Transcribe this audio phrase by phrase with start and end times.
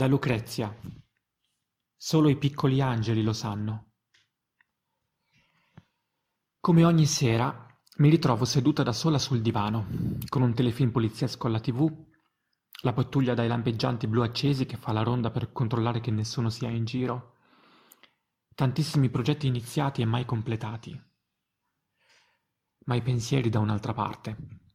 [0.00, 0.74] Da Lucrezia.
[1.94, 3.96] Solo i piccoli angeli lo sanno.
[6.58, 7.66] Come ogni sera
[7.98, 9.88] mi ritrovo seduta da sola sul divano,
[10.30, 11.86] con un telefilm poliziesco alla tv,
[12.80, 16.70] la pattuglia dai lampeggianti blu accesi che fa la ronda per controllare che nessuno sia
[16.70, 17.36] in giro,
[18.54, 20.98] tantissimi progetti iniziati e mai completati,
[22.86, 24.69] ma i pensieri da un'altra parte.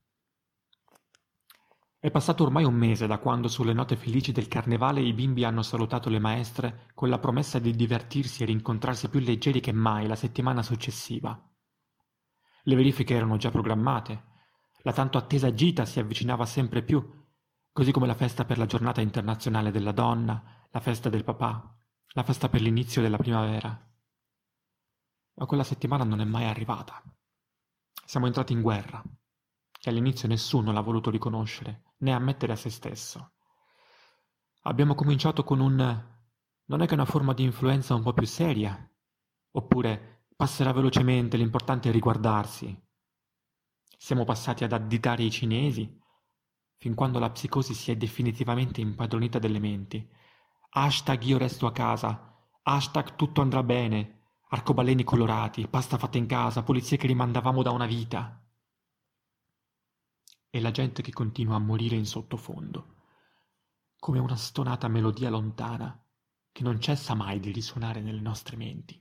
[2.06, 5.64] È passato ormai un mese da quando sulle note felici del carnevale i bimbi hanno
[5.64, 10.16] salutato le maestre con la promessa di divertirsi e rincontrarsi più leggeri che mai la
[10.16, 11.36] settimana successiva.
[12.62, 14.24] Le verifiche erano già programmate,
[14.84, 17.04] la tanto attesa gita si avvicinava sempre più,
[17.72, 21.76] così come la festa per la giornata internazionale della donna, la festa del papà,
[22.10, 23.68] la festa per l'inizio della primavera.
[25.34, 27.02] Ma quella settimana non è mai arrivata.
[28.06, 29.02] Siamo entrati in guerra
[29.72, 33.34] che all'inizio nessuno l'ha voluto riconoscere, né ammettere a se stesso.
[34.64, 36.14] Abbiamo cominciato con un
[36.68, 38.76] non è che una forma di influenza un po' più seria?
[39.52, 42.76] Oppure passerà velocemente, l'importante è riguardarsi.
[43.98, 46.02] Siamo passati ad additare i cinesi,
[46.78, 50.10] fin quando la psicosi si è definitivamente impadronita delle menti.
[50.72, 56.64] Hashtag io resto a casa, hashtag tutto andrà bene, arcobaleni colorati, pasta fatta in casa,
[56.64, 58.45] polizie che rimandavamo da una vita
[60.56, 62.94] e la gente che continua a morire in sottofondo,
[64.00, 66.02] come una stonata melodia lontana
[66.50, 68.98] che non cessa mai di risuonare nelle nostre menti,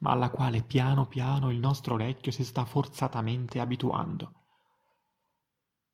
[0.00, 4.32] ma alla quale piano piano il nostro orecchio si sta forzatamente abituando.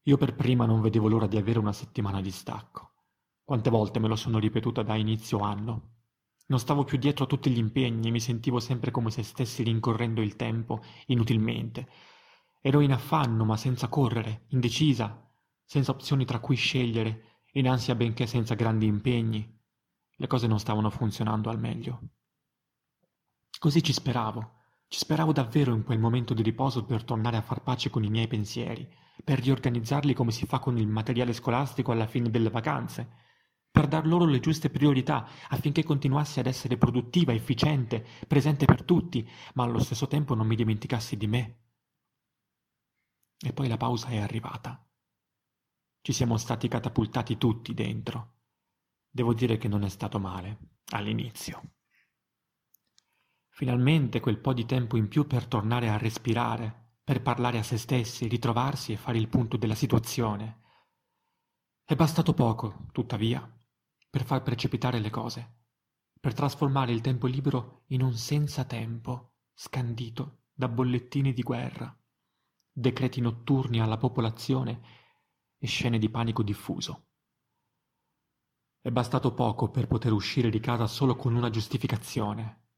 [0.04, 2.94] Io per prima non vedevo l'ora di avere una settimana di stacco.
[3.44, 5.96] Quante volte me lo sono ripetuta da inizio anno.
[6.46, 9.64] Non stavo più dietro a tutti gli impegni e mi sentivo sempre come se stessi
[9.64, 11.90] rincorrendo il tempo inutilmente,
[12.64, 15.28] Ero in affanno, ma senza correre, indecisa,
[15.64, 19.60] senza opzioni tra cui scegliere, in ansia benché senza grandi impegni.
[20.14, 22.00] Le cose non stavano funzionando al meglio.
[23.58, 27.64] Così ci speravo, ci speravo davvero in quel momento di riposo per tornare a far
[27.64, 28.88] pace con i miei pensieri,
[29.24, 33.08] per riorganizzarli come si fa con il materiale scolastico alla fine delle vacanze,
[33.72, 39.28] per dar loro le giuste priorità affinché continuassi ad essere produttiva, efficiente, presente per tutti,
[39.54, 41.56] ma allo stesso tempo non mi dimenticassi di me.
[43.44, 44.88] E poi la pausa è arrivata.
[46.00, 48.38] Ci siamo stati catapultati tutti dentro.
[49.10, 51.74] Devo dire che non è stato male, all'inizio.
[53.48, 57.78] Finalmente quel po' di tempo in più per tornare a respirare, per parlare a se
[57.78, 60.60] stessi, ritrovarsi e fare il punto della situazione.
[61.84, 63.44] È bastato poco, tuttavia,
[64.08, 65.64] per far precipitare le cose,
[66.20, 71.96] per trasformare il tempo libero in un senza tempo, scandito da bollettini di guerra
[72.72, 74.80] decreti notturni alla popolazione
[75.58, 77.08] e scene di panico diffuso.
[78.80, 82.70] È bastato poco per poter uscire di casa solo con una giustificazione,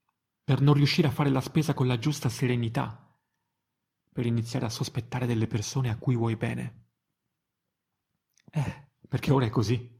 [0.42, 3.00] per non riuscire a fare la spesa con la giusta serenità,
[4.12, 6.88] per iniziare a sospettare delle persone a cui vuoi bene.
[8.50, 9.90] Eh, perché ora è così.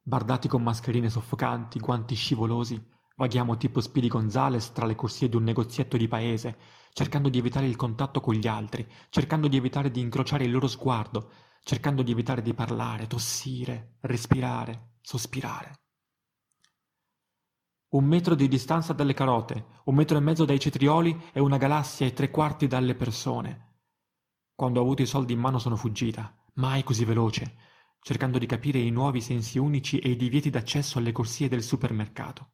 [0.00, 2.82] Bardati con mascherine soffocanti, guanti scivolosi,
[3.16, 6.58] vaghiamo tipo Speedy Gonzales tra le corsie di un negozietto di paese,
[6.96, 10.66] cercando di evitare il contatto con gli altri, cercando di evitare di incrociare il loro
[10.66, 11.30] sguardo,
[11.62, 15.80] cercando di evitare di parlare, tossire, respirare, sospirare.
[17.90, 22.06] Un metro di distanza dalle carote, un metro e mezzo dai cetrioli e una galassia
[22.06, 23.80] e tre quarti dalle persone.
[24.54, 27.58] Quando ho avuto i soldi in mano sono fuggita, mai così veloce,
[28.00, 32.52] cercando di capire i nuovi sensi unici e i divieti d'accesso alle corsie del supermercato.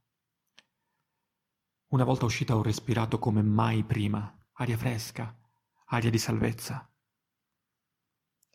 [1.93, 5.39] Una volta uscita ho respirato come mai prima, aria fresca,
[5.89, 6.91] aria di salvezza.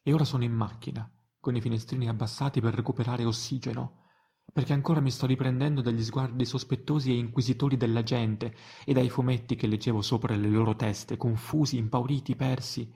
[0.02, 1.08] E ora sono in macchina,
[1.40, 4.06] con i finestrini abbassati per recuperare ossigeno,
[4.52, 9.56] perché ancora mi sto riprendendo dagli sguardi sospettosi e inquisitori della gente e dai fumetti
[9.56, 12.92] che leggevo sopra le loro teste, confusi, impauriti, persi.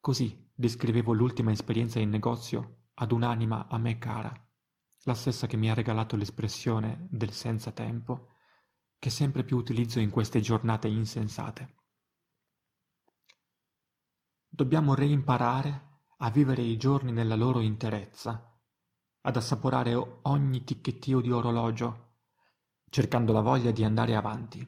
[0.00, 4.32] Così descrivevo l'ultima esperienza in negozio ad un'anima a me cara,
[5.02, 8.28] la stessa che mi ha regalato l'espressione del senza tempo
[9.02, 11.74] che sempre più utilizzo in queste giornate insensate.
[14.48, 18.56] Dobbiamo reimparare a vivere i giorni nella loro interezza,
[19.22, 22.18] ad assaporare ogni ticchettio di orologio,
[22.90, 24.64] cercando la voglia di andare avanti,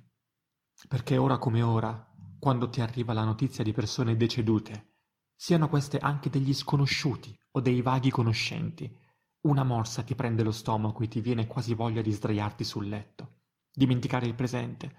[0.89, 4.97] perché ora come ora, quando ti arriva la notizia di persone decedute,
[5.37, 8.99] siano queste anche degli sconosciuti o dei vaghi conoscenti,
[9.43, 13.43] una morsa ti prende lo stomaco e ti viene quasi voglia di sdraiarti sul letto
[13.75, 14.97] dimenticare il presente,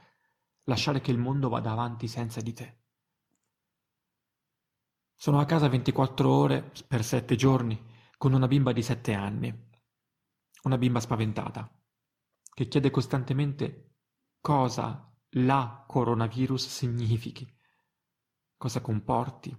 [0.66, 2.80] lasciare che il mondo vada avanti senza di te.
[5.16, 9.64] Sono a casa 24 ore per sette giorni con una bimba di sette anni.
[10.64, 11.72] una bimba spaventata,
[12.56, 13.98] che chiede costantemente
[14.42, 17.48] cosa la coronavirus significhi,
[18.58, 19.56] cosa comporti,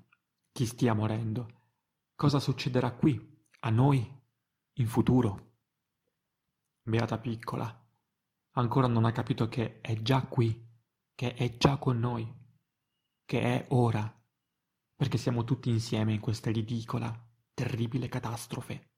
[0.50, 1.74] chi stia morendo,
[2.16, 4.04] cosa succederà qui, a noi,
[4.72, 5.58] in futuro.
[6.82, 7.85] Beata piccola,
[8.56, 10.64] ancora non ha capito che è già qui,
[11.14, 12.26] che è già con noi,
[13.24, 14.12] che è ora,
[14.94, 17.12] perché siamo tutti insieme in questa ridicola,
[17.52, 18.92] terribile catastrofe.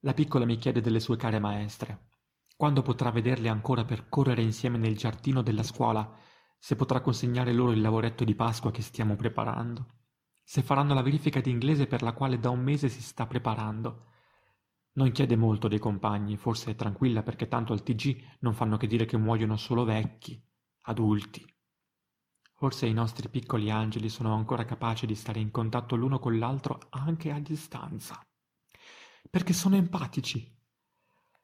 [0.00, 2.08] La piccola mi chiede delle sue care maestre,
[2.56, 6.10] quando potrà vederle ancora percorrere insieme nel giardino della scuola,
[6.58, 9.98] se potrà consegnare loro il lavoretto di Pasqua che stiamo preparando,
[10.42, 14.06] se faranno la verifica di inglese per la quale da un mese si sta preparando.
[14.98, 18.88] Non chiede molto dei compagni, forse è tranquilla perché tanto al TG non fanno che
[18.88, 20.44] dire che muoiono solo vecchi,
[20.82, 21.46] adulti.
[22.54, 26.80] Forse i nostri piccoli angeli sono ancora capaci di stare in contatto l'uno con l'altro
[26.90, 28.20] anche a distanza.
[29.30, 30.56] Perché sono empatici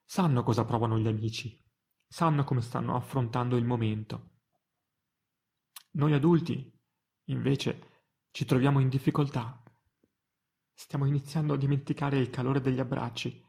[0.04, 1.60] sanno cosa provano gli amici,
[2.06, 4.30] sanno come stanno affrontando il momento.
[5.92, 6.76] Noi adulti,
[7.26, 9.62] invece, ci troviamo in difficoltà.
[10.72, 13.43] Stiamo iniziando a dimenticare il calore degli abbracci.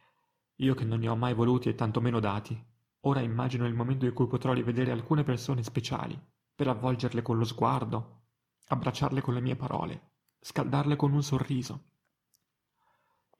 [0.59, 2.57] Io che non ne ho mai voluti e tantomeno dati.
[3.01, 6.19] Ora immagino il momento in cui potrò rivedere alcune persone speciali,
[6.55, 8.21] per avvolgerle con lo sguardo,
[8.67, 11.83] abbracciarle con le mie parole, scaldarle con un sorriso.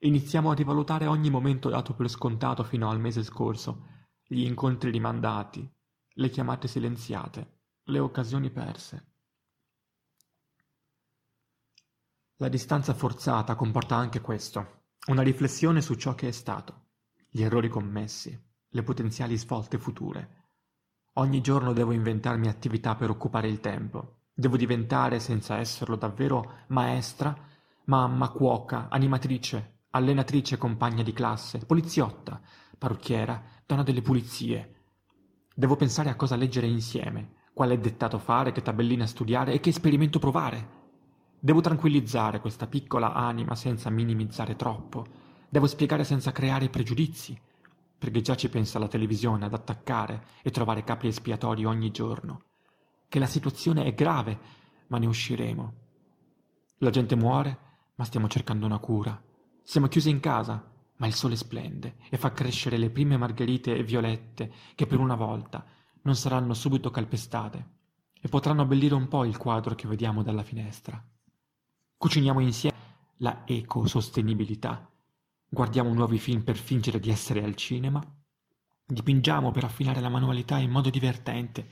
[0.00, 3.86] Iniziamo a rivalutare ogni momento dato per scontato fino al mese scorso,
[4.22, 5.68] gli incontri rimandati,
[6.08, 9.06] le chiamate silenziate, le occasioni perse.
[12.36, 16.85] La distanza forzata comporta anche questo, una riflessione su ciò che è stato,
[17.36, 18.34] gli errori commessi,
[18.70, 20.44] le potenziali svolte future.
[21.16, 24.20] Ogni giorno devo inventarmi attività per occupare il tempo.
[24.32, 27.36] Devo diventare, senza esserlo davvero, maestra,
[27.84, 32.40] mamma, cuoca, animatrice, allenatrice compagna di classe, poliziotta,
[32.78, 34.84] parrucchiera, donna delle pulizie.
[35.54, 40.18] Devo pensare a cosa leggere insieme, quale dettato fare, che tabellina studiare e che esperimento
[40.18, 40.68] provare.
[41.38, 45.25] Devo tranquillizzare questa piccola anima senza minimizzare troppo.
[45.56, 47.34] Devo spiegare senza creare pregiudizi,
[47.96, 52.42] perché già ci pensa la televisione ad attaccare e trovare capri espiatori ogni giorno.
[53.08, 54.38] Che la situazione è grave,
[54.88, 55.72] ma ne usciremo.
[56.80, 57.58] La gente muore,
[57.94, 59.18] ma stiamo cercando una cura.
[59.62, 60.62] Siamo chiusi in casa,
[60.96, 65.14] ma il sole splende e fa crescere le prime margherite e violette che per una
[65.14, 65.64] volta
[66.02, 67.66] non saranno subito calpestate
[68.20, 71.02] e potranno abbellire un po' il quadro che vediamo dalla finestra.
[71.96, 72.76] Cuciniamo insieme
[73.20, 74.90] la ecosostenibilità,
[75.48, 78.02] guardiamo nuovi film per fingere di essere al cinema,
[78.84, 81.70] dipingiamo per affinare la manualità in modo divertente,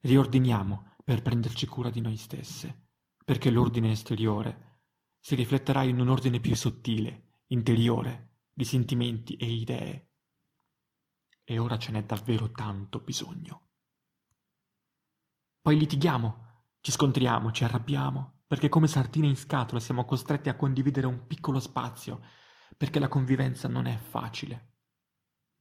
[0.00, 2.88] riordiniamo per prenderci cura di noi stesse,
[3.24, 4.80] perché l'ordine esteriore
[5.18, 10.10] si rifletterà in un ordine più sottile, interiore, di sentimenti e idee.
[11.44, 13.68] E ora ce n'è davvero tanto bisogno.
[15.60, 21.06] Poi litighiamo, ci scontriamo, ci arrabbiamo, perché come sardine in scatola siamo costretti a condividere
[21.06, 22.20] un piccolo spazio,
[22.76, 24.76] perché la convivenza non è facile,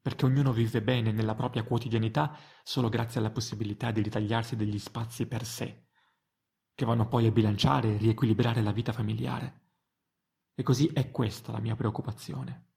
[0.01, 5.25] perché ognuno vive bene nella propria quotidianità solo grazie alla possibilità di ritagliarsi degli spazi
[5.27, 5.85] per sé
[6.81, 9.59] che vanno poi a bilanciare e riequilibrare la vita familiare.
[10.55, 12.69] E così è questa la mia preoccupazione.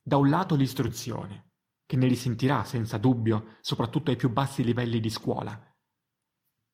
[0.00, 1.54] Da un lato l'istruzione,
[1.84, 5.60] che ne risentirà senza dubbio, soprattutto ai più bassi livelli di scuola.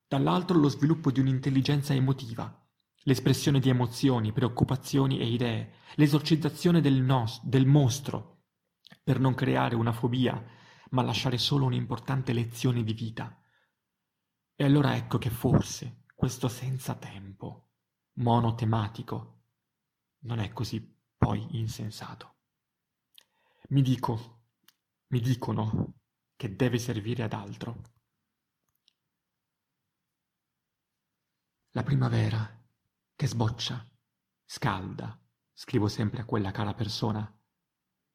[0.07, 2.66] Dall'altro lo sviluppo di un'intelligenza emotiva,
[3.07, 8.47] l'espressione di emozioni, preoccupazioni e idee, l'esorcizzazione del, nos, del mostro,
[9.03, 10.45] per non creare una fobia,
[10.91, 13.41] ma lasciare solo un'importante lezione di vita.
[14.57, 17.71] E allora ecco che forse questo senza tempo,
[18.15, 19.43] monotematico,
[20.21, 20.81] non è così
[21.17, 22.35] poi insensato.
[23.69, 24.47] Mi dico,
[25.09, 25.95] mi dicono
[26.35, 27.83] che deve servire ad altro.
[31.71, 32.56] La primavera,
[33.17, 33.85] che sboccia,
[34.45, 35.21] scalda,
[35.53, 37.29] scrivo sempre a quella cara persona,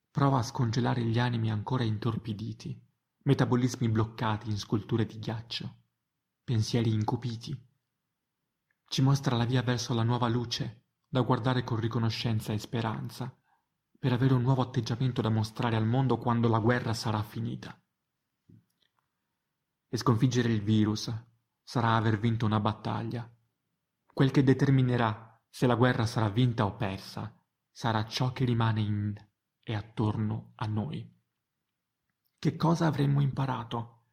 [0.10, 2.82] prova a scongelare gli animi ancora intorpiditi,
[3.24, 5.84] metabolismi bloccati in sculture di ghiaccio,
[6.46, 7.70] pensieri incupiti
[8.92, 13.34] ci mostra la via verso la nuova luce, da guardare con riconoscenza e speranza,
[13.98, 17.82] per avere un nuovo atteggiamento da mostrare al mondo quando la guerra sarà finita.
[19.88, 21.10] E sconfiggere il virus
[21.64, 23.26] sarà aver vinto una battaglia.
[24.14, 27.36] Quel che determinerà se la guerra sarà vinta o persa
[27.72, 29.14] sarà ciò che rimane in
[29.64, 31.10] e attorno a noi.
[32.38, 34.06] Che cosa avremmo imparato?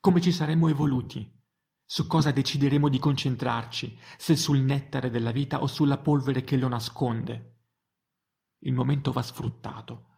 [0.00, 1.40] Come ci saremmo evoluti?
[1.84, 6.68] Su cosa decideremo di concentrarci, se sul nettare della vita o sulla polvere che lo
[6.68, 7.64] nasconde?
[8.60, 10.08] Il momento va sfruttato.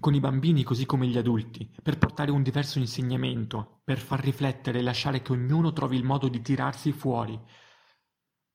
[0.00, 4.80] con i bambini così come gli adulti, per portare un diverso insegnamento, per far riflettere
[4.80, 7.40] e lasciare che ognuno trovi il modo di tirarsi fuori.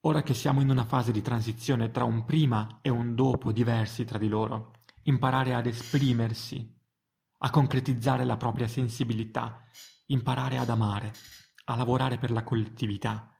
[0.04, 4.04] Ora che siamo in una fase di transizione tra un prima e un dopo diversi
[4.04, 4.72] tra di loro,
[5.04, 6.80] imparare ad esprimersi,
[7.38, 9.62] a concretizzare la propria sensibilità,
[10.06, 11.12] imparare ad amare,
[11.64, 13.32] a lavorare per la collettività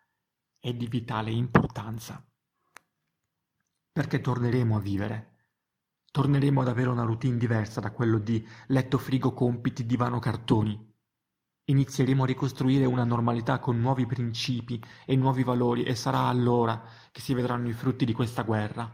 [0.58, 2.24] è di vitale importanza.
[3.92, 5.32] Perché torneremo a vivere
[6.12, 10.91] Torneremo ad avere una routine diversa da quello di letto frigo compiti divano cartoni.
[11.64, 17.20] Inizieremo a ricostruire una normalità con nuovi principi e nuovi valori e sarà allora che
[17.20, 18.92] si vedranno i frutti di questa guerra.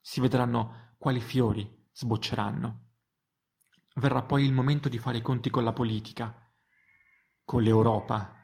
[0.00, 2.80] Si vedranno quali fiori sbocceranno.
[3.96, 6.34] Verrà poi il momento di fare i conti con la politica,
[7.44, 8.36] con l'Europa,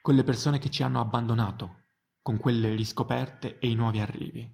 [0.00, 1.82] con le persone che ci hanno abbandonato,
[2.22, 4.50] con quelle riscoperte e i nuovi arrivi.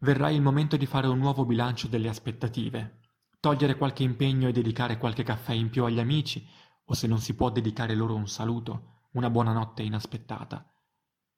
[0.00, 2.98] Verrà il momento di fare un nuovo bilancio delle aspettative,
[3.38, 6.44] togliere qualche impegno e dedicare qualche caffè in più agli amici,
[6.90, 10.66] o se non si può dedicare loro un saluto, una buonanotte inaspettata,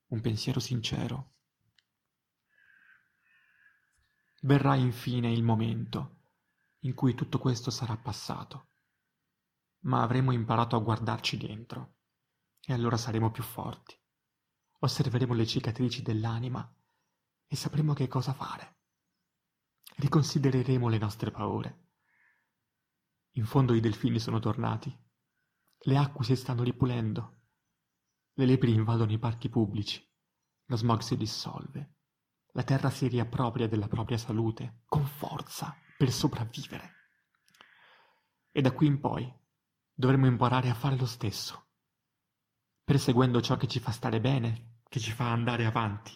[0.09, 1.39] un pensiero sincero.
[4.43, 6.19] Verrà infine il momento
[6.81, 8.69] in cui tutto questo sarà passato,
[9.81, 11.97] ma avremo imparato a guardarci dentro
[12.61, 13.99] e allora saremo più forti.
[14.79, 16.75] Osserveremo le cicatrici dell'anima
[17.47, 18.77] e sapremo che cosa fare.
[19.97, 21.89] Riconsidereremo le nostre paure.
[23.33, 25.09] In fondo i delfini sono tornati.
[25.83, 27.39] Le acque si stanno ripulendo.
[28.35, 30.07] Le lepri invadono i parchi pubblici.
[30.67, 31.97] Lo smog si dissolve.
[32.53, 36.95] La terra si riappropria della propria salute, con forza, per sopravvivere.
[38.51, 39.33] E da qui in poi
[39.93, 41.69] dovremo imparare a fare lo stesso,
[42.85, 46.13] perseguendo ciò che ci fa stare bene, che ci fa andare avanti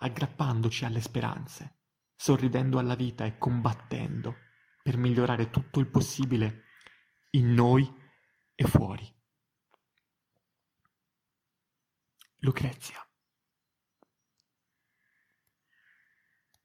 [0.00, 1.78] aggrappandoci alle speranze,
[2.14, 4.36] sorridendo alla vita e combattendo
[4.82, 6.64] per migliorare tutto il possibile
[7.30, 7.92] in noi
[8.60, 9.14] e fuori.
[12.40, 13.07] Lucrezia.